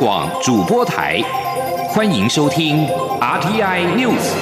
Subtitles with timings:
[0.00, 1.20] 广主播台，
[1.88, 2.86] 欢迎收听
[3.20, 4.32] RTI News。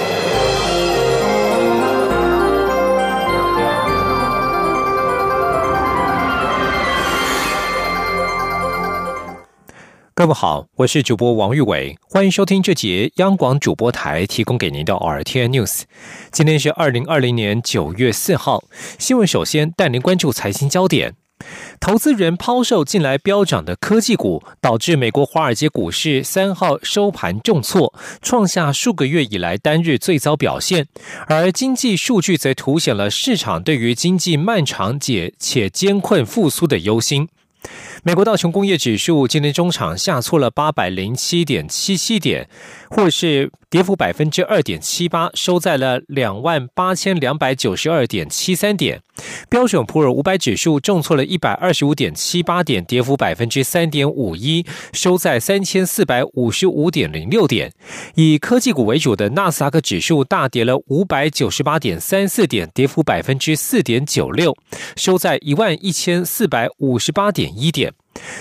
[10.13, 15.85] 各位好，我是主播王玉伟，欢迎收听这节央广主播台提供给您的 RTI News。
[16.31, 18.63] 今天是二零二零年九月四号，
[18.99, 21.15] 新闻首先带您关注财经焦点。
[21.79, 30.87] 投资人抛售近来飙涨的科技股，导致美国华尔街股市三号收盘重挫，创下数个月以来单日最糟表现。
[31.27, 37.29] 而经济数据则凸显了市场对于经济漫长且且艰困复苏的忧心。
[38.07, 42.49] 美国道琼工业指数今天中场下挫了八百零七点七七点，
[42.89, 49.03] 或是跌幅百分之二点七八，收在了两万八千两百九十二点七三点。
[49.49, 57.73] 标准普尔五百指数重挫了一百二十五点七八点，跌幅百分之三点五一，收在三千四百五十五点零六点。
[58.15, 64.57] 以科技股为主的纳斯达克指数大跌了五百九十八点三四点，跌幅百分之四点九六，
[64.95, 67.93] 收在一万一千四百五十八点一点。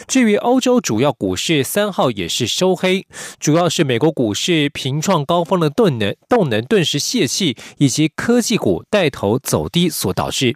[0.07, 3.05] 至于欧洲主要股市，三号也是收黑，
[3.39, 10.55] 主要是美国股市平创高峰的动能动能顿时泄气，以及科技股带头走低所导致。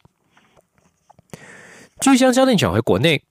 [1.99, 3.23] 据将焦点转回国内，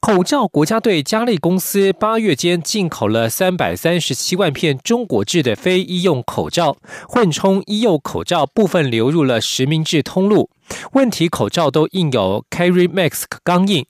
[0.00, 6.76] 口罩国家队佳利公司八月间进口了三百三十七万片中国制的非医用口罩，
[7.08, 10.48] 混充医用口罩部分流入了实名制通路，
[10.92, 13.84] 问题口罩都印有 Carry Max 钢印。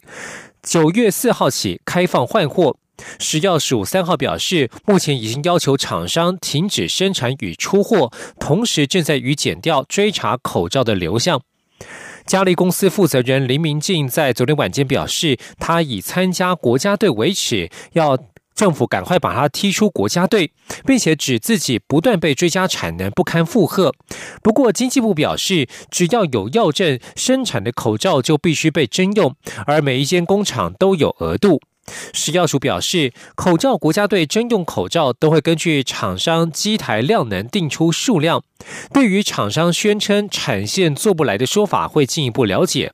[0.63, 2.77] 九月四号起开放换货，
[3.19, 11.41] 食药署三号表示，目前已经要求厂商停止生产与出货，同时正在与检调追查口罩的流向。
[12.27, 18.19] 嘉利公司负责人林明进在昨天晚间表示，他以参加国家队为耻，要。
[18.61, 20.53] 政府赶快把他踢出国家队，
[20.85, 23.95] 并且指自己不断被追加产能，不堪负荷。
[24.43, 29.35] 不过，经济部表示，只要有药证，生产的口罩就必须被征用，
[29.65, 31.63] 而每一间工厂都有额度。
[32.13, 38.45] 食药署表示，口罩国家队征用口罩都会根据厂商机台量能定出数量。
[38.93, 42.93] 对于厂商宣称产线做不来的说法，会进一步了解。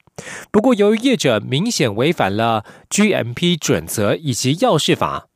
[0.52, 5.26] 不过，由于业者明显违反了 GMP 准则以及药事法。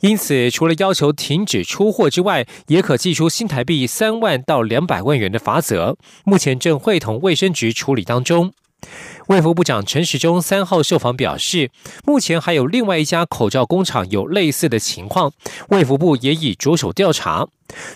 [0.00, 5.96] 因此，除了要求停止出货之外，也可寄出新台币三万到两百万元的罚则。
[6.24, 8.52] 目前正会同卫生局处理当中。
[9.26, 11.70] 卫福部长陈时中三号受访表示，
[12.04, 15.32] 目前还有另外一家口罩工厂有类似的情况，
[15.70, 17.48] 卫福部也已着手调查。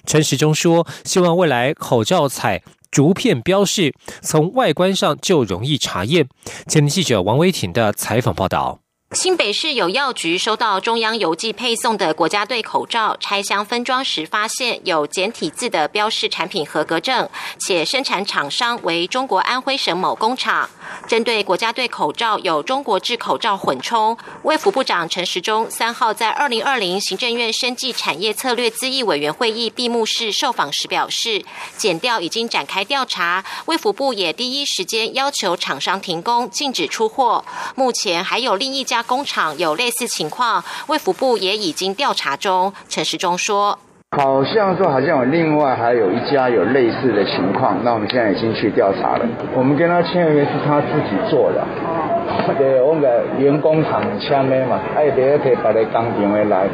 [0.04, 6.28] 陈时中说，希望未来口罩采竹片标示，从外观上就容易查验。
[6.66, 8.80] 前记者王维婷的采访报道。
[9.14, 17.28] 新北市有药局收到中央邮寄配送的国家队口罩，拆箱分装时发现有简体字的标示产品合格证，
[17.60, 20.70] 且生产厂商为中国安徽省某工厂。
[21.06, 31.44] 针对国家队口罩有中国制口罩混充，卫福部长陈时中三号在二零二零行政院生技产业策略咨议委员会议闭幕式受访时表示，
[31.76, 37.44] 检调已经展开调查，卫福部也第一时间要求厂商停工，禁止出货。
[37.74, 39.01] 目前还有另一家。
[39.02, 42.72] 工厂有类似情况，卫福部也已经调查中。
[42.88, 43.78] 陈时中说
[44.16, 49.26] ：“好像说，好像有另外还有一家有类似的情况，那我们现在已经去调查了。
[49.54, 51.64] 我们跟他签约是他自己做的，
[52.58, 56.68] 对，我们的原工厂签约嘛，哎，等下可以把它钢点回来。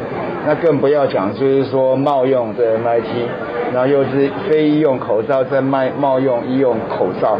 [0.45, 3.27] 那更不要讲，就是说冒用这 MIT，
[3.73, 7.37] 然后又是非医用口罩在卖冒用医用口罩。”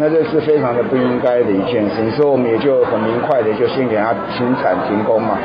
[0.00, 5.38] 那这是非常的不应该的一件事，所以我们也就很明快的就先给他停产停工嘛。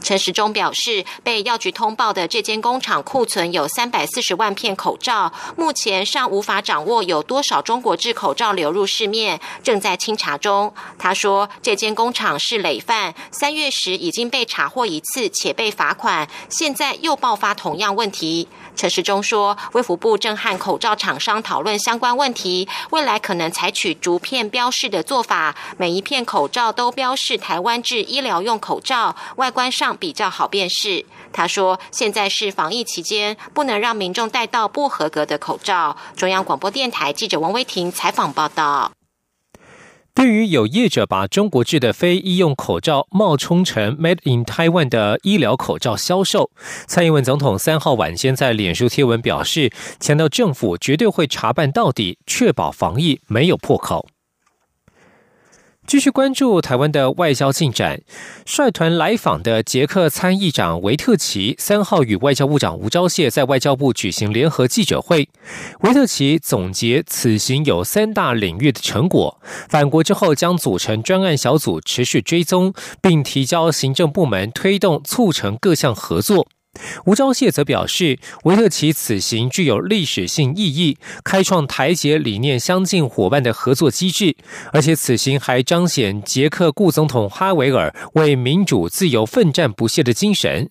[0.00, 10.72] 陈时中表示，被药局通报的这间工厂库存有三百四十万片口罩，目前尚无法掌握有多少中国制口罩流入市面，正在清查中。
[10.98, 18.48] 他说，这间工厂是累犯，三月时已经被查获一次，且被罚款，现在又爆发同样问题。
[18.78, 31.04] 陈时中说，卫福部正和口罩厂商讨论相关问题，未来可能采取逐片标示的做法，每一片口罩都标示台湾制医疗用口罩，外观上比较好辨识。
[31.32, 35.96] 他说，现在是防疫期间，不能让民众戴到不合格的口罩。
[36.16, 38.92] 中央广播电台记者王威婷采访报道。
[40.18, 46.50] 对于有业者把中国制的非医用口罩冒充成 Made in Taiwan 的医疗口罩销售，
[46.88, 49.70] 蔡英文总统三号晚间在脸书贴文表示，
[50.00, 54.08] 强调政府绝对会查办到底，确保防疫没有破口。
[55.88, 58.02] 继续关注台湾的外交进展。
[58.44, 65.30] 率团来访的捷克参议长维特奇三号与外交部长吴钊燮在外交部举行联合记者会。
[65.80, 69.40] 维特奇总结此行有三大领域的成果，
[69.70, 76.46] 返国之后将组成专案小组持续追踪，并提交行政部门推动促成各项合作。
[77.04, 84.36] 吴钊燮则表示，维特奇此行具有历史性意义，开创台捷理念相近伙伴的合作机制，
[84.72, 90.70] 而且此行还彰显捷克顾总统哈维尔为民主自由奋战不懈的精神，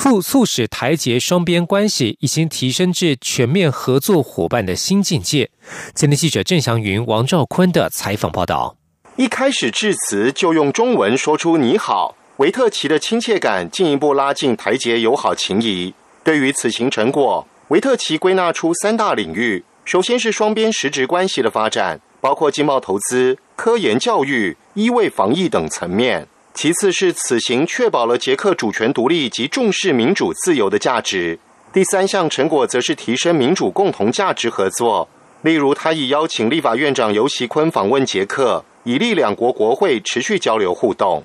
[0.00, 5.50] 促促使台捷双边关系已经提升至全面合作伙伴的新境界。
[5.94, 8.76] 今天记者郑祥云、王兆坤的采访报道。
[9.16, 12.16] 一开始致辞就用中文说出“你好”。
[12.38, 15.94] 维特奇的亲切感进一步拉近台捷友好情谊。
[16.24, 31.38] 对于此行成果，维特奇归纳出三大领域：首先是双边实质关系的发展，包括经贸投资、科研教育、医卫防疫等层面；其次是此行确保了捷克主权独立及重视民主自由的价值；
[31.72, 35.08] 第三项成果则是提升民主共同价值合作。
[35.42, 41.24] 例如，他已邀请立法院长尤锡坤访问捷克，以利两国国会持续交流互动。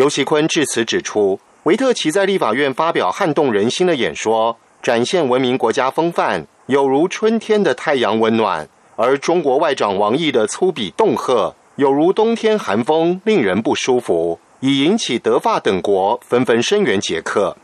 [0.00, 8.64] 尤锡坤致辞指出，维特奇在立法院发表撼动人心的演说，展现文明国家风范，有如春天的太阳温暖；
[8.96, 17.54] 而中国外长王毅的粗鄙恫吓，有如冬天寒风，令人不舒服，已引起德法等国纷纷声援捷克。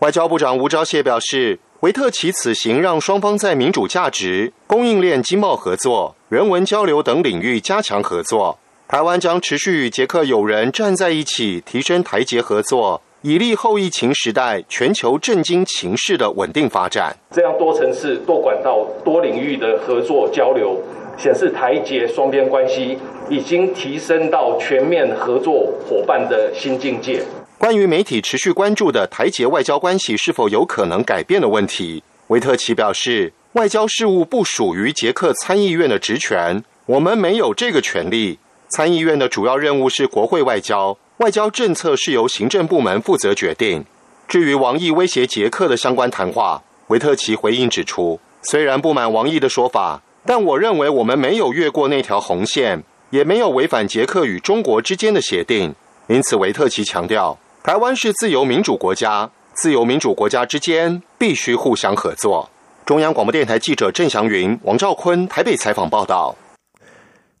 [0.00, 8.58] 外交部长吴钊燮表示，维特奇此行让双方在民主价值、供应链经贸合作、人文交流等领域加强合作。
[8.88, 17.16] 台湾将持续与捷克友人站在一起，提升台捷合作，以利后疫情时代全球震惊情势的稳定发展。
[17.32, 20.80] 这样多层次、多管道、多领域的合作交流，
[21.18, 22.96] 显示台捷双边关系
[23.28, 27.20] 已经提升到全面合作伙伴的新境界。
[27.58, 38.38] 关于媒体持续关注的台捷外交关系是否有可能改变的问题，维特奇表示，外交事务不属于捷克参议院的职权，我们没有这个权利。
[38.68, 43.84] 参议院的主要任务是国会外交，外交政策是由行政部门负责决定。
[44.26, 55.72] 至于王毅威胁捷克的相关谈话，维特奇回应指出，虽然不满王毅的说法，但我认为我们没有越过那条红线，也没有违反捷克与中国之间的协定。
[56.08, 62.50] 因此，维特奇强调，台湾是自由民主国家，自由民主国家之间必须互相合作。
[62.84, 66.34] 中央广播电台记者郑祥云、王兆坤台北采访报道。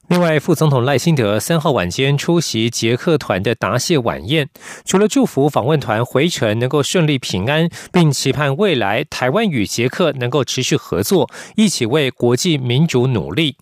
[0.08, 4.48] 另外，副总统赖辛德三号晚间出席捷克团的答谢晚宴，
[4.84, 13.56] 除了祝福访问团回程能够顺利平安，并期盼未来台湾与捷克能够持续合作，一起为国际民主努力。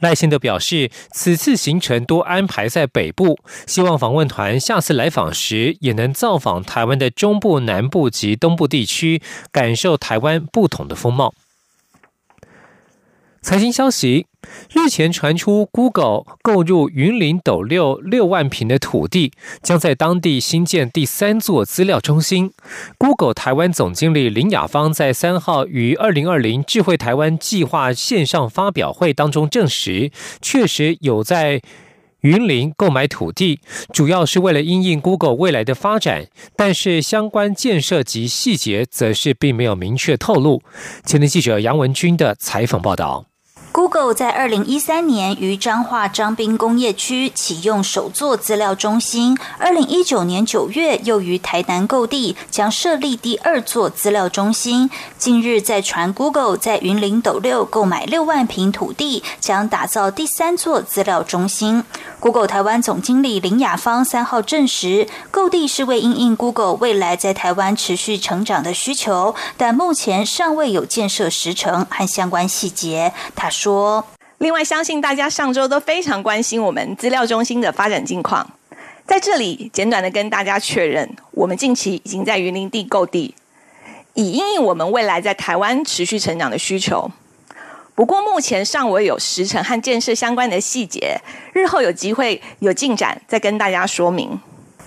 [0.00, 9.22] 赖辛德表示，此次行程多安排在北部，希望访问团下次来访时也能造访台湾的中部、南部及东部地区，
[9.52, 11.34] 感受台湾不同的风貌。
[13.44, 14.26] 财经消息。
[14.72, 19.32] 日前传出，Google 购入云林斗六六万平的土地，
[19.62, 22.52] 将在当地新建第三座资料中心。
[22.96, 30.10] Google 台湾总经理林雅芳在三号于二零二零智慧台湾计划线上发表会当中证实，
[30.40, 31.60] 确实有在
[32.20, 33.60] 云林购买土地，
[33.92, 40.62] 主要是为了因应 Google 未来的发展，但是相关建设及细节则是并没有明确透露。
[41.04, 43.26] 前天记者杨文军的采访报道。
[43.74, 54.88] Google 在二零一三年于彰化彰滨工业区启用首座资料中心，二零一九年九月又于台南购地，将设立第二座资料中心。
[55.18, 61.82] 近日在传 Google 在云林斗六购买六万平土地，将打造第三座资料中心。
[62.20, 73.12] Google 台湾总经理林雅芳三号证实，购地是为应应 Google 未来在台湾持续成长的需求，但目前尚未有建设时程和相关细节。
[73.34, 73.63] 他说。
[73.64, 74.04] 说，
[74.38, 78.46] 另外相信大家上周都非常关心我们资料中心的发展近况，
[79.06, 83.34] 在这里简短的跟大家确认，我们近期已经在云林地购地，
[84.12, 87.10] 以应应我们未来在台湾持续成长的需求。
[87.94, 91.18] 不过目前尚未有时程和建设相关的细节，
[91.54, 94.38] 日后有机会有进展再跟大家说明。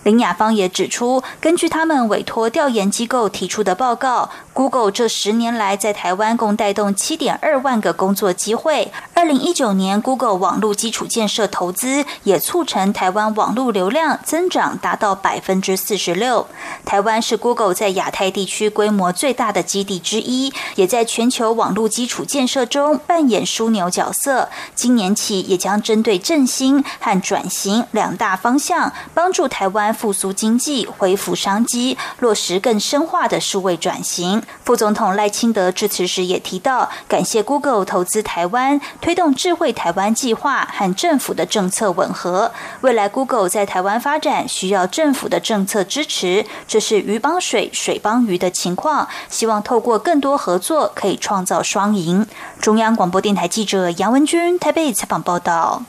[0.08, 16.48] 林雅芳也指出，根据他们委托调研机构提出的报告，Google 这十年来在台湾共带动七点二万个工作机会，二零一九年，Google 网络基础建设投资也促成台湾网络流量增长达到百分之四十六。
[16.86, 24.48] 台湾是 Google 在亚太地区规模最大的基地之一，也在全球网络基础建设中扮演枢纽角色。
[24.74, 34.44] 今年起，也将针对振兴和转型两大方向，帮助台湾复苏经济、恢复商机，落实更深化的数位转型。
[34.64, 42.52] 副总统赖清德致辞时也提到，感谢 Google 投资台湾，推动智慧台湾计划和政府的政策吻合。
[42.82, 46.46] 未来 Google 在台湾发展需要政府的政策支持。
[46.68, 49.08] 这是鱼帮水，水帮鱼的情况。
[49.28, 52.28] 希望透过更多合作，可以创造双赢。
[52.62, 55.84] 中央广播电台记者杨文君台北采访报道。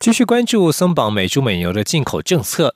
[0.00, 2.74] 继续关注松绑美猪美牛的进口政策。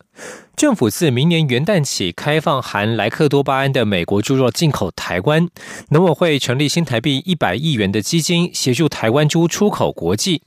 [0.55, 5.49] 政府自明年元旦起开放含莱克多巴胺的美国猪肉进口台湾。
[5.89, 10.43] 农委会成立新台币一百亿元的基金，协助台湾猪出口国际。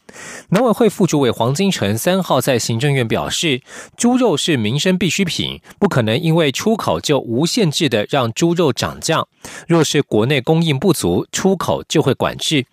[0.49, 3.63] 农委会副主委黄金城三号在行政院表示，
[3.97, 9.25] 猪肉是民生必需品，不可能因为出口就无限制的让猪肉涨价。
[9.67, 12.67] 若是国内供应不足，出口就会管制。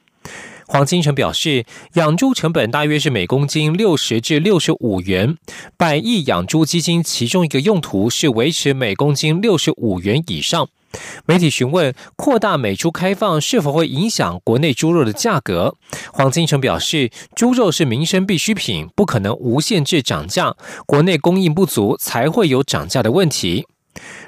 [0.67, 5.37] 黄金城表示，养猪成本大约是每公斤六十至六十五元。
[5.77, 10.69] 百亿养猪基金其中一个用途是维持每公斤六十五元以上。
[11.27, 15.75] 媒体询问扩大美猪开放是否会影响国内猪肉的价格，
[16.13, 20.55] 黄金城表示，猪肉是民生必需品，不可能无限制涨价，
[20.87, 23.67] 国内供应不足才会有涨价的问题。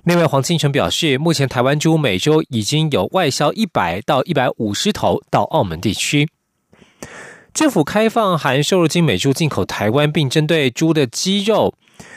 [0.07, 6.29] 另外，黄庆成表示，目前台湾猪每周已经有外销一百到一百五十头到澳门地区。
[7.53, 11.75] 政府开放含瘦肉精美猪进口台湾，并针对猪的肌肉。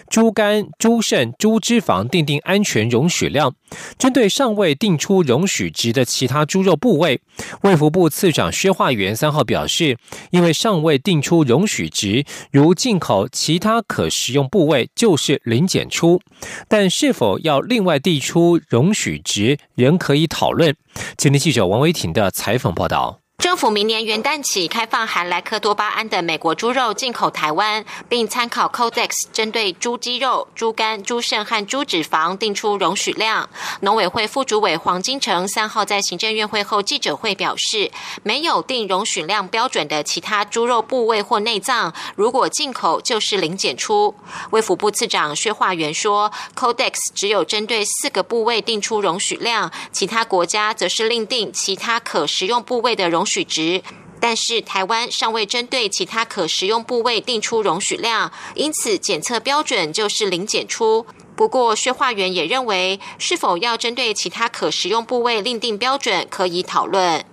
[0.09, 3.53] 猪肝、猪肾、猪脂肪定定安全容许量，
[3.97, 7.21] 针对尚未定出容许值的其他猪肉部位，
[7.61, 9.97] 卫福部次长薛化元三号表示，
[10.31, 16.19] 因为尚未定出容许值，如进口其他可食用部位就是零检出，
[16.67, 20.75] 但是否要另外定出容许值，仍可以讨论。
[21.17, 23.19] 今天记者王维婷的采访报道。
[23.39, 33.49] 政府明年元旦起开放含莱克多巴胺的美国猪肉进口台湾，并参考 Codex 针对猪肌肉、猪肝、猪肾和猪脂肪定出容许量。
[33.79, 37.89] 农委会副主委黄金城三号在行政院会后记者会表示，
[38.23, 44.13] 没有定容许量标准的其他猪肉部位或内脏，如果进口就是零检出。
[44.51, 53.25] 卫福部次长薛化元说，Codex 只有针对四个部位定出容许量，其他国家则是另定其他可食用部位的容。
[53.29, 53.81] 许值，
[54.19, 61.05] 但是台湾尚未针对其他可食用部位定出容许量，因此检测标准就是零检出。
[61.35, 67.23] 不过，薛化元也认为，是否要针对其他可食用部位另定标准，可以讨论。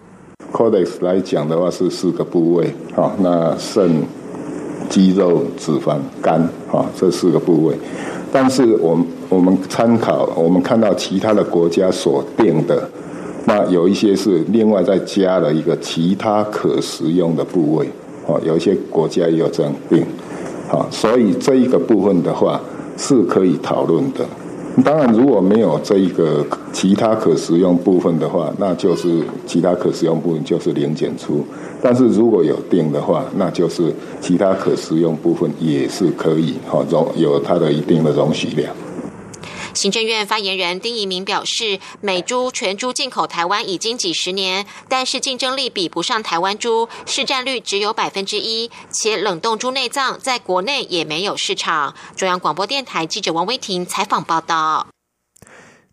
[0.53, 4.07] Codex 来讲的话是四个部位，好，那肾、
[4.89, 7.77] 肌肉、脂肪、肝，好，这四个部位。
[8.33, 12.89] 但是我们我们参考，我们看到其他的国家所定的。
[13.47, 17.89] 那有一些是另外再加了一个其他可食用的部位，
[18.27, 20.05] 哦，有一些国家也有这样定，
[20.69, 22.61] 好，所以这一个部分的话
[22.97, 24.27] 是可以讨论的。
[24.85, 31.43] 当然，如果没有这一个其他可食用部分的话，那就是其他可食用部分就是零检出。
[31.81, 38.75] 但是如果有定的话，那就是其他可食用部分也是可以，好容有它的一定的容许量。
[39.77, 51.95] 行政院发言人丁仪明表示，美猪全猪进口台湾已经几十年，但是竞争力比不上台湾猪，市占率只有百分之一，且冷冻猪内脏在国内也没有市场。
[52.17, 54.96] 中央广播电台记者王威婷采访报道。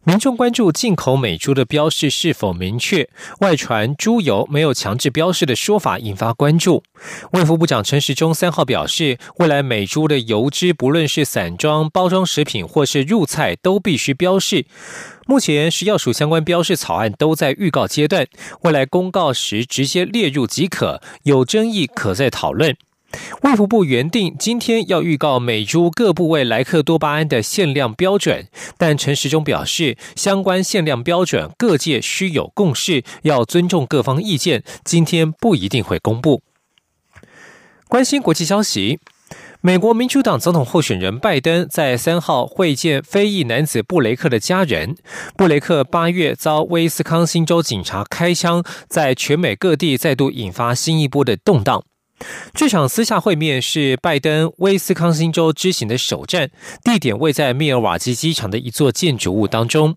[0.05, 3.07] 民众关注进口美猪的标示是否明确，
[3.39, 6.83] 外传猪油没有强制标示的说法引发关注。
[7.31, 14.65] 卫福部长陈时中三号表示，未来美猪的油脂不论是散装、包装食品或是入菜，都必须标示。
[15.25, 18.27] 目前食药署相关标示草案都在预告阶段，
[18.63, 22.75] 未来公告时直接列入即可，有争议可再讨论。
[23.41, 36.41] 卫福部原定今天要预告美猪各部位莱克多巴胺的限量标准，但陈时中表示，相关限量标准各界需有共识，要尊重各方意见，今天不一定会公布。
[37.88, 39.00] 关心国际消息，
[39.62, 44.96] 美国民主党总统候选人拜登在三号会见非裔男子布雷克的家人。
[45.38, 51.84] 布雷克八月遭威斯康星州警察开枪，在全美各地再度引发新一波的动荡。
[52.53, 56.50] 这场私下会面是拜登威斯康星州之行的首站，
[56.84, 59.96] 地点位在密尔瓦基机场的一座建筑物当中。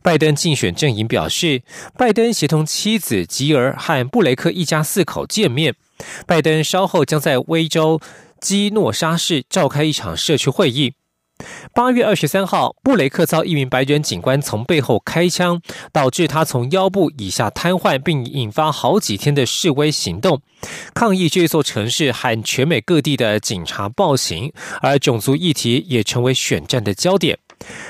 [0.00, 1.62] 拜登竞选阵营表示，
[1.98, 5.74] 拜登协同妻子吉尔和布雷克一家四口见面。
[6.26, 8.00] 拜登稍后将在威州
[8.40, 10.92] 基诺沙市召开一场社区会议。
[11.72, 15.60] 八月二十三号，布雷克遭一名白人警官从背后开枪，
[15.92, 20.40] 导致他从腰部以下瘫痪，并引发好几天的示威行动，
[20.94, 27.38] 抗议这座城市和全美各地的警察暴行，而种族议题也成为选战的焦点。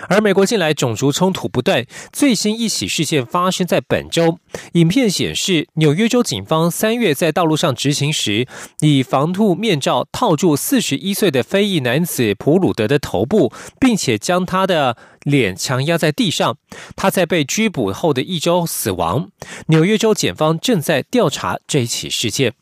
[0.08, 4.38] 而美国近来种族冲突不断，最新一起事件发生在本周。
[4.72, 8.46] 影片显示，纽约州警方三月在道路上执行时，
[8.80, 16.56] 以防兔面罩套住四十一岁的非裔男子普鲁德的头部，并且将他的脸强压在地上。
[16.94, 19.30] 他在被拘捕后的一周死亡。
[19.66, 22.54] 纽约州检方正在调查这一起事件。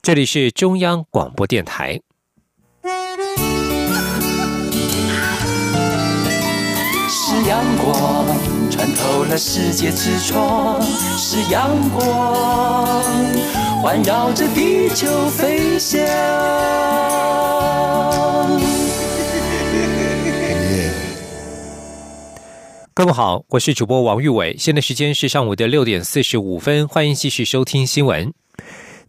[0.00, 2.00] 这里是中央广播电台。
[7.48, 8.26] 阳光
[8.70, 10.82] 穿透了世界之窗，
[11.16, 13.02] 是阳光
[13.80, 15.98] 环绕着地球飞翔。
[22.92, 28.30] 各位好，我是主播王玉伟，现在时间是上午的六点四十五分，欢迎继续收听新闻。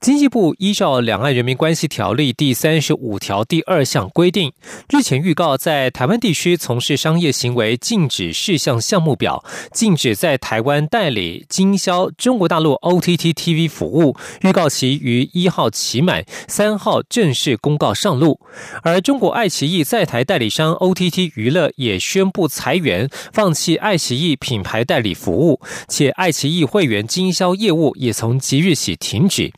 [0.02, 4.54] 经济部依照《两岸人民关系条例》第三十五条第二项规定，
[4.88, 14.16] 日前预告在台湾地区从事商业行为禁止事项项目表，禁止在台湾代理经销中国大陆 OTT TV 服务。
[14.42, 18.40] 预告期于一号期满，三号正式公告上路。
[18.84, 29.52] 而中国爱奇艺在台代理商 OTT 娱乐也宣布裁员，放弃爱奇艺品牌代理服务，且爱奇艺会员经销业务也从即日起停止。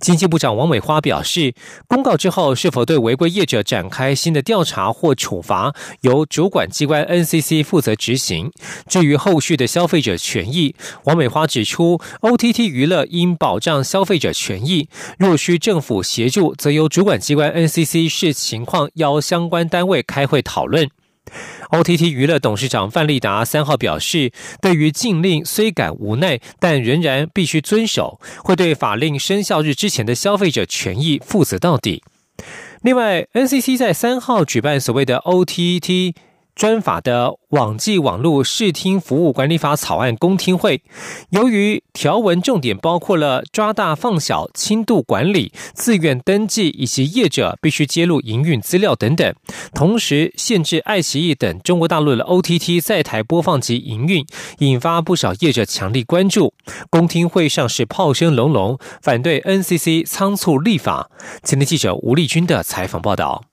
[0.00, 1.54] 经济部长王美花表示，
[1.86, 8.50] 公告之后是否对违规业者展开新的调查或处罚，由主管机关 NCC 负责执行。
[8.88, 10.74] 至于后续的消费者权益，
[11.04, 20.88] 王美花指出，OTT 娱乐应保障消费者权益，若需政府协助，则由主管机关 NCC 视情况邀相关单位开会讨论。
[21.70, 32.02] OTT 娱乐董事长范立达三号表示，对于禁令虽感无奈，但仍然必须遵守，会对法令生效日之前的消费者权益负责到底。
[32.82, 36.14] 另外，NCC 在三号举办所谓的 OTT。
[36.54, 40.82] 专法的网际网络视听服务管理法草案公听会，
[41.30, 49.34] 由于条文重点包括了抓大放小、轻度管理、自愿登记以及业者必须揭露营运资料等等，
[49.74, 54.24] 同时限制爱奇艺等中国大陆的 OTT 在台播放及营运，
[54.58, 56.54] 引发不少业者强力关注。
[56.88, 61.10] 公听会上是炮声隆隆，反对 NCC 仓促立法。
[61.42, 63.44] 前天记者吴丽君的采访报道。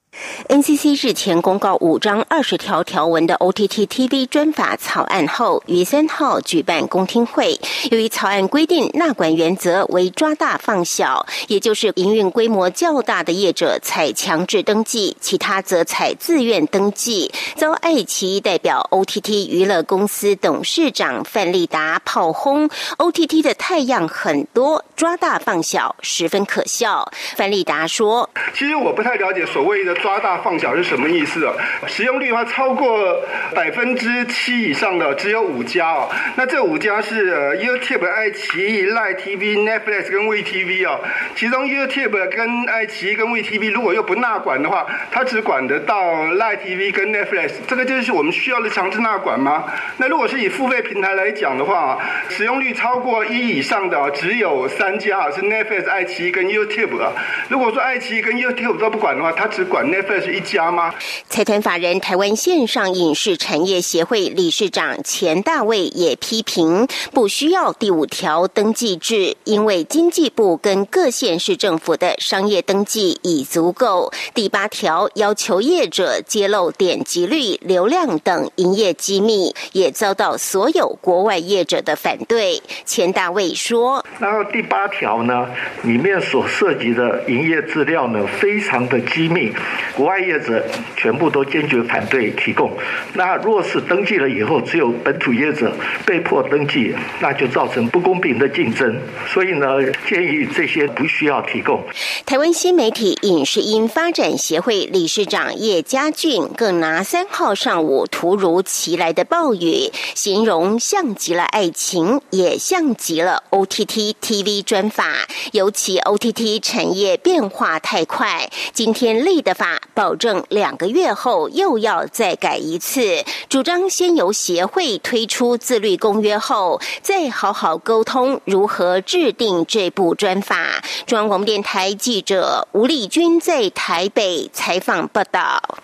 [0.49, 7.57] NCC 日前公告五章二十条条文的 OTT TV 专法草案后，于三号举办公听会。
[7.89, 17.31] 由于草案规定纳管原则为抓大放小，也就是营运规模较大的业者采强制登记，其他则采自愿登记。
[17.55, 31.53] 遭爱奇艺代表 OTT 娱乐公司董事长范立达炮轰：“OTT 的太阳很多，抓大放小十分可笑。”范立达说：“其实我不太了解所谓的。”抓大放小是什么意思啊？
[31.87, 33.21] 使用率的话，超过
[33.53, 36.09] 百分之七以上的只有五家哦。
[36.37, 40.99] 那这五家是 YouTube、爱奇艺、奈 TV、Netflix 跟 VTV 哦。
[41.35, 47.51] 其中 YouTube 跟爱奇艺跟 VTV 如果又不纳管的话，它只管得到奈 TV 跟 Netflix。
[47.67, 49.65] 这个就是我们需要的强制纳管吗？
[49.97, 57.11] 那如果是以付费平台来讲的话，使用率超过一以上的只有三家是 Netflix、爱奇艺跟 YouTube 啊。
[57.49, 59.81] 如果说爱奇艺跟 YouTube 都不管的话，它只管。
[59.91, 60.93] Netflix 是一家吗？
[61.27, 74.11] 财团法人台湾线上影视产业协会理事长钱大卫也批评，不需要第五条登记制，因为经济部跟各县市政府的商业登记已足够。
[74.33, 82.61] 第八条要求业者揭露点击率、流量等营业机密，也遭到所有国外业者的反对。
[82.85, 85.47] 钱大卫说：“然后第八条呢，
[85.83, 89.51] 里面所涉及的营业资料呢，非常的机密。”
[89.95, 90.65] 国外业者
[90.95, 92.71] 全部都坚决反对提供。
[93.13, 98.99] 那若是登记了以后，只有本土业者被迫登记，那就造成不公平的竞争。
[99.27, 99.67] 所以呢，
[100.07, 101.83] 建议这些不需要提供。
[102.25, 115.05] 台湾新媒体影视音发展协会理事长叶家俊更拿三号上午突如其来的暴雨，形容像极了爱情，也像极了 OTT TV 专法。
[115.51, 119.70] 尤其 OTT 产业变化太快，今天立的法。
[119.93, 123.23] 保证两个月后又要再改一次。
[123.49, 130.81] 主张先由协会推出自律公约后，再好好沟通如何制定这部专法。
[131.05, 135.80] 中央广播电台记者吴丽君在台北采访报道。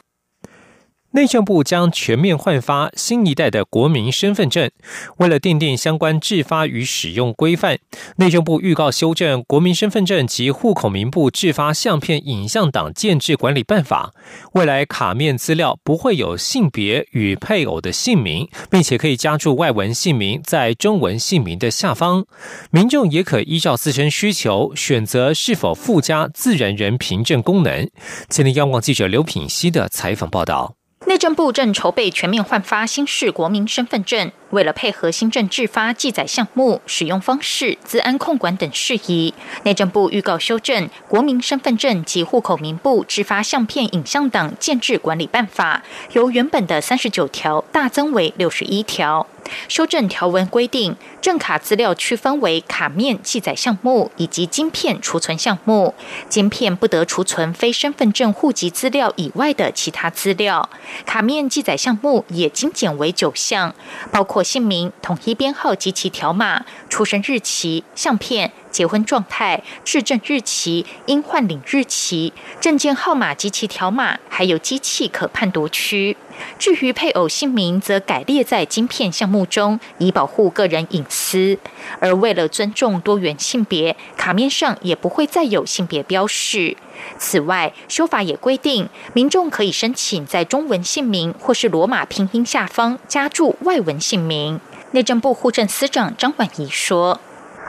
[1.17, 4.69] 内政部将全面换发新一代的国民身份证。
[5.17, 7.79] 为了订定相关制发与使用规范，
[8.17, 14.13] 内政部预告修正《国民身份证及户口名簿制发相片影像档建制管理办法》。
[14.53, 22.27] 未来卡面资料不会有性别与配偶的姓名，并且可以加注外文姓名在中文姓名的下方。
[22.69, 27.89] 民众也可依照自身需求选择是否附加自然人凭证功能。
[28.29, 30.75] 今天央广记者刘品希的采访报道。
[31.07, 39.33] 内政部正筹备全面换发新式国民身份证，为了配合新政制发记载项目、使用方式、资安控管等事宜，
[39.63, 45.83] 内政部预告修正《国民身份证及户口名簿制发相片影像等建制管理办法》，
[46.15, 49.27] 由原本的三十九条大增为六十一条。
[49.69, 55.95] 修正条文规定，证卡资料区分为卡面记载项目以及晶片储存项目。
[56.27, 60.69] 晶片不得储存非身份证户籍资料以外的其他资料。
[61.05, 63.73] 卡面记载项目也精简为九项，
[64.11, 68.51] 包括姓名、统一编号及其条码、出生日期、相片。
[68.69, 76.15] 结婚状态、质证日期、应换领日期、证件号码及其条码，还有机器可判读区。
[76.59, 81.57] 至于配偶姓名，则改列在晶片项目中，以保护个人隐私。
[81.99, 86.77] 而为了尊重多元性别，卡面上也不会再有性别标示。
[87.17, 94.59] 此外，修法也规定，民众可以申请在中文姓名或是罗马拼音下方加注外文姓名。
[94.91, 97.19] 内政部户政司长张婉仪说。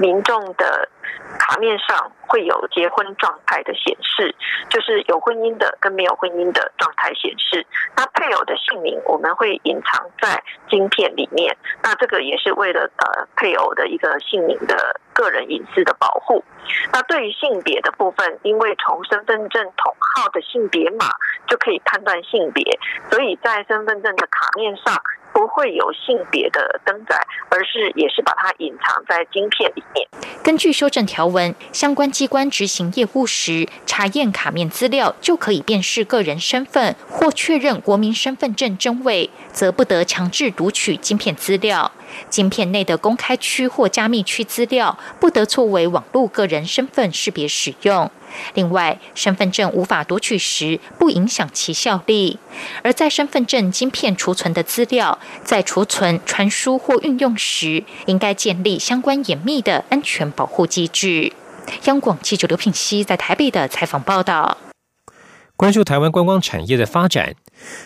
[0.01, 0.89] 民众的
[1.39, 4.35] 卡面上会有结婚状态的显示，
[4.69, 7.67] 就是有婚姻的跟没有婚姻的状态显示。
[7.97, 16.45] 那配偶的姓名我们会隐藏在晶片里面，那这个也是为了呃配偶的一个姓名的个人隐私的保护。
[16.93, 21.07] 那对于性别的部分，因为从身份证统号的性别码
[21.47, 22.79] 就可以判断性别，
[23.11, 25.01] 所以在身份证的卡面上。
[25.39, 27.17] 不会有性别的登载，
[27.49, 30.05] 而是也是把它隐藏在晶片里面。
[30.43, 41.93] 根据修正条文，相关机关执行业务时，查验卡面资料就可以辨识个人身份或确认国民身份证真伪，则不得强制读取晶片资料。
[42.29, 48.11] 晶片内的公开区或加密区资料，不得作为网络个人身份识别使用。
[48.55, 52.37] 另外，身份证无法读取时，不影响其效力；
[52.83, 61.33] 而在身份证晶片储存的资料，在储存、传输或运用时，应该建立相关严密的安全保护机制。
[61.85, 64.59] 央广记者刘品熙在台北的采访报道。
[65.57, 67.35] 关注台湾观光产业的发展。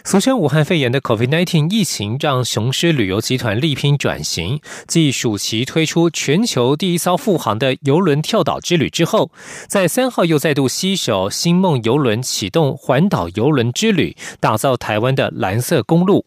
[0.04, 4.60] 俗称武汉肺炎的 COVID-19 疫情，让雄狮旅游集团力拼转型。
[4.86, 9.30] 继暑期推出全球第一艘复航的游轮跳岛之旅之后，
[9.68, 16.26] 在三号又再度携手星梦游轮启动环岛游轮之旅，打造台湾的蓝色公路。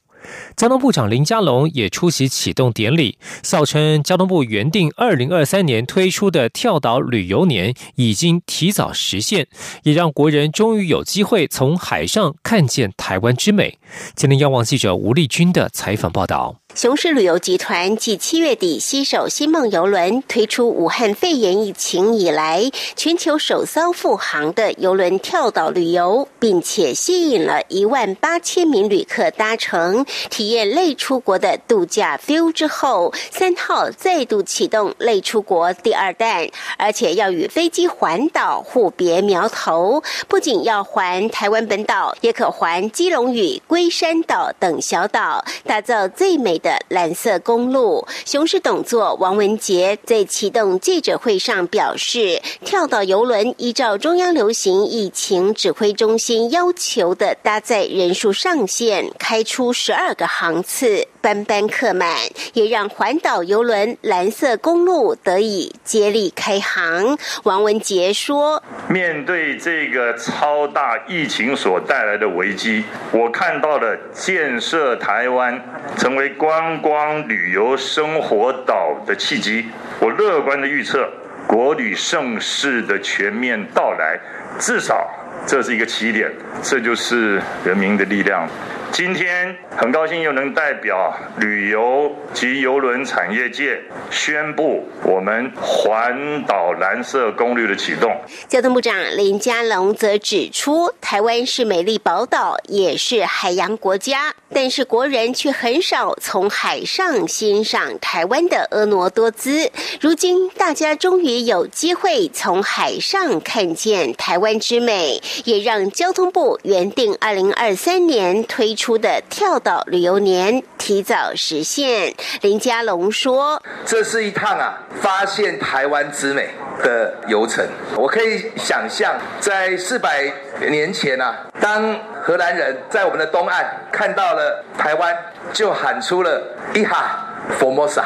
[0.56, 9.48] 交通部长林佳龙也出席启动典礼，笑称交通部原定二零二三年推出的跳岛旅游年已经提早实现，
[9.84, 13.78] 也让国人终于有机会从海上看见台湾之美。
[14.16, 16.65] 今天，央望记者吴丽君的采访报道。
[16.76, 36.46] 雄狮旅游集团继七月底携手新梦游轮推出武汉肺炎疫情以来全球首艘复航的游轮跳岛旅游，并且吸引了一万八千名旅客搭乘，体验类出国的度假 feel 之后，三号再度启动类出国第二弹，
[36.78, 46.62] 而且要与飞机环岛互别苗头，不仅要环台湾本岛，也可环基隆屿、龟山岛等小岛，打造最美。
[46.66, 61.08] 的蓝色公路，雄狮董座王文杰在启动记者会上表示，跳岛游轮依照中央流行疫情指挥中心要求的搭载人数上限，开出十二个航次。
[61.26, 62.08] 班班客满，
[62.54, 67.18] 也让环岛游轮蓝色公路得以接力开航。
[67.42, 75.60] 王文杰说：“面对这个超大疫情所带来的危机，我看到了建设台湾
[75.98, 79.66] 成为观光旅游生活岛的契机。
[80.00, 81.10] 我乐观的预测，
[81.48, 84.20] 国旅盛世的全面到来，
[84.60, 85.10] 至少
[85.48, 86.32] 这是一个起点。
[86.62, 88.48] 这就是人民的力量。”
[88.96, 93.78] 今天很高兴又能代表旅游及邮轮产业界
[94.10, 98.10] 宣布我们环岛蓝色公路的启动。
[98.48, 109.72] 交通部长林佳龙则指出，台湾是美丽宝岛，也是海洋国家，但是国人却很少从海上欣赏台湾的婀娜多姿。
[110.00, 118.85] 如今大家终于有机会从海上看见台湾之美，也让交通部原定二零二三年推出。
[118.86, 126.50] 出的跳岛旅游年提早实现，林佳龙说：“这是一趟啊，发现台湾之美
[126.84, 127.66] 的游程。
[127.96, 130.32] 我可以想象，在四百
[130.70, 135.18] 年前啊，当荷兰人在我们的东岸看到了台湾，
[135.52, 136.40] 就喊出了
[136.76, 137.26] 伊哈
[137.58, 138.06] 佛摩萨。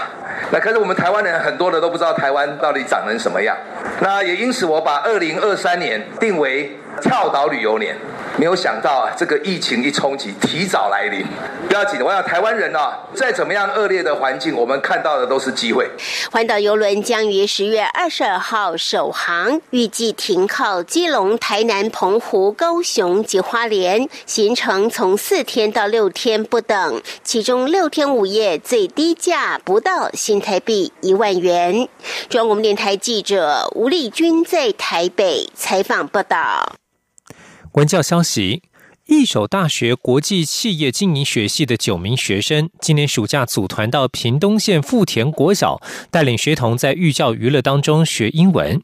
[0.49, 3.53] 那可是我们台湾人很多的都不知道台湾到底长成什么样。
[3.99, 7.97] 那也因此，我把二零二三年定为跳岛旅游年。”
[8.38, 11.25] 没有想到啊，这个疫情一冲击，提早来临。
[11.67, 15.89] 不要紧，我想台湾人啊，再怎么样恶劣的环境，我们看到的都是机会。
[16.31, 31.89] 环岛游轮将于十月二十二号首航，预计停靠基隆、台南、澎湖、高雄及花莲，行程从四天到六天不等，其中六天五夜最低价不到新台币一万元。
[32.29, 36.71] 中央电台记者吴丽君在台北采访报道。
[37.73, 38.63] 文教消息：
[39.05, 45.79] 一手大学国际企业经营学系的九名学生，今年暑假组团到屏东县富田国小，
[46.12, 48.82] 带领学童在寓教于乐当中学英文。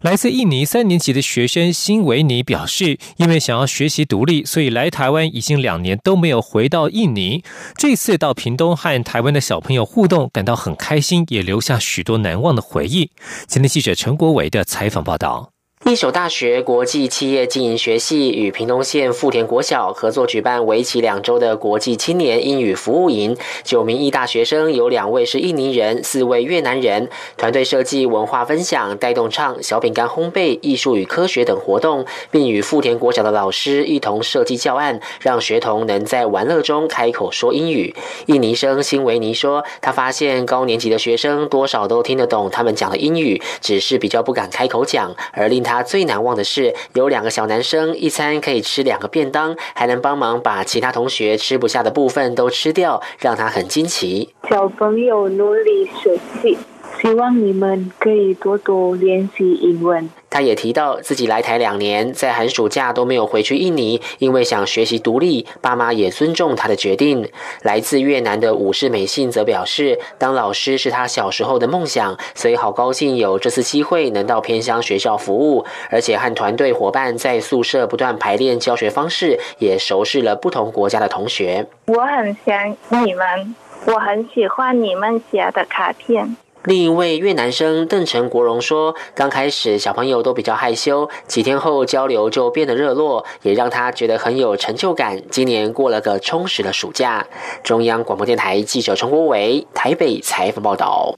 [0.00, 7.42] 来自印尼三年级的学生辛维尼表示，因为想要学习独立，所以来台湾已经两年都没有回到印尼。
[7.76, 13.10] 这次到屏东和台湾的小朋友互动，感到很开心，也留下许多难忘的回忆。
[13.46, 15.57] 今天记者陈国伟的采访报道。
[15.84, 23.36] 一所大学国际企业经营学系与屏东县富田国小合作举办为期两周的国际青年英语服务营。
[23.62, 27.08] 九名艺大学生有两位是印尼人，四位越南人。
[27.36, 37.94] 团队设计文化分享、带动唱、小饼干烘焙、艺术与科学等活动，并与富田国小的老师一同设计教案，让学童能在玩乐中开口说英语。
[38.26, 54.34] 印尼生辛维尼说：“他发现高年级的学生多少都听得懂他们讲的英语，只是比较不敢开口讲，而令。”他最难忘的是，有两个小男生一餐可以吃两个便当，还能帮忙把其他同学吃不下的部分都吃掉，让他很惊奇。
[54.48, 56.56] 小朋友努力学习。
[57.00, 60.10] 希望你们可以多多练习英文。
[60.30, 65.46] 他也提到自己来台两年，在寒暑假都没有回去印尼，因为想学习独立。
[65.62, 67.26] 爸妈也尊重他的决定。
[67.62, 81.66] 来自越南的武士美信则表示，当老师是他小时候的梦想，所以好高兴有这次机会能到偏乡学校服务，而且和团队伙伴在宿舍不断排练教学方式，也熟识了不同国家的同学。
[81.86, 83.56] 我很想你们，
[83.86, 86.36] 我很喜欢你们写的卡片。
[86.64, 95.22] 另一位越南生邓成国荣说：“刚开始小朋友都比较害羞，几天后交流就变得热络，也让他觉得很有成就感。
[95.30, 97.26] 今年过了个充实的暑假。”
[97.62, 101.14] 中央广播电台记者陈国伟台北采访报道。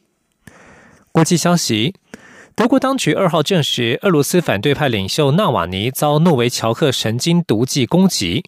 [1.11, 1.95] 国际消息：
[2.55, 8.45] 德国当局二号证实，俄罗斯反对派领袖纳瓦尼遭诺维乔克神经毒剂攻击。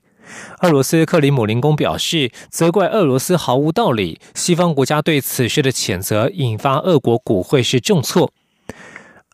[0.63, 4.21] 俄罗斯克里姆林宫表示，责怪俄罗斯毫无道理。
[4.35, 8.33] 西方国家对此事的谴责，引发俄国股会是重挫。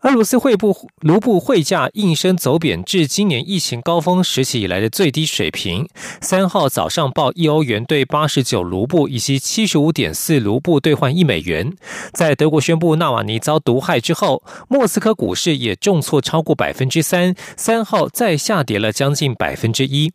[0.03, 5.89] 俄罗斯汇部卢布汇价应声走贬至今年疫情高峰时期以来的最低水平。
[6.21, 11.77] 三号早上报一欧元兑八十九卢布，以及七十五点四卢布兑换一美元。
[12.13, 17.35] 在德国宣布纳瓦尼遭毒害之后，莫斯科股市也重挫超过百分之三。
[17.57, 20.13] 三号再下跌了将近百分之一。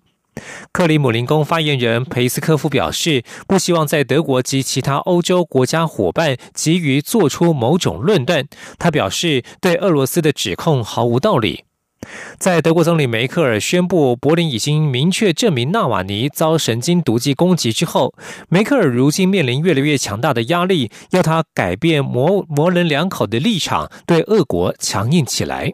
[0.72, 8.46] 克里姆林宫发言人佩斯科夫表示，不希望在德国及其他欧洲国家伙伴急于做出某种论断。
[8.80, 11.66] 他表示，对俄罗斯的指控毫无道理。
[12.38, 18.14] 在德国总理梅克尔宣布柏林已经明确证明纳瓦尼遭神经毒剂攻击之后，
[18.50, 25.72] 梅克尔如今面临越来越强大的压力，要他改变模模棱两可的立场，对俄国强硬起来。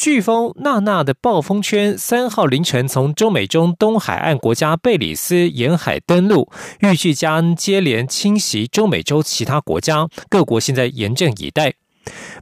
[0.00, 10.08] 飓风娜娜的暴风圈三号凌晨从中美中东海岸国家贝里斯沿海登陆，预计将接连侵袭中美洲其他国家。
[10.30, 11.74] 各国现在严阵以待。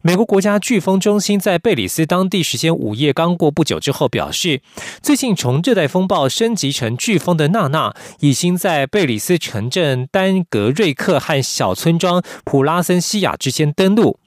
[0.02, 4.62] 美国国家飓风中心在贝里斯当地时间午夜刚过不久之后表示，
[5.02, 14.20] 最近从热带风暴升级成飓风的娜娜已经在贝里斯城镇丹格瑞克和小村庄普拉森西亚之间登陆。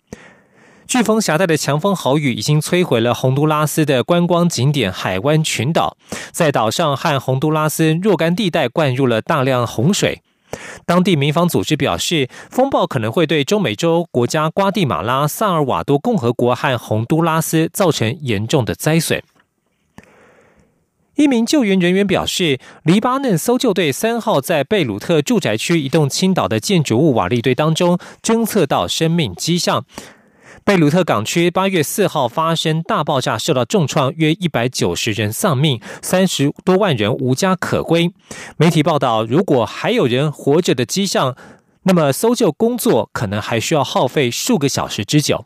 [0.91, 5.95] 飓风携带的强风豪雨已经摧毁了洪都拉斯的观光景点海湾群岛，
[6.33, 10.21] 在岛上和洪都拉斯若干地带灌入了大量洪水。
[10.85, 19.23] 当地民防组织表示，风暴可能会对中美洲国家瓜地马拉、萨尔瓦多共和国和洪都拉斯造成严重的灾损。
[21.15, 29.85] 一名救援人员表示，黎巴嫩搜救队三号在贝鲁特住宅区一栋倾倒的建筑物瓦砾堆当中侦测到生命迹象。
[30.63, 38.13] 贝鲁特港区八月四号发生大爆炸，受到重创，约一百九十人丧命，三十多万人无家可归。
[38.57, 41.35] 媒体报道，如果还有人活着的迹象，
[41.83, 45.45] 那么搜救工作可能还需要耗费数个小时之久。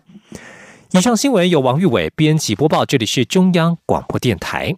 [0.91, 4.75] 以上新闻由王玉伟编辑播报，这里是中央广播电台。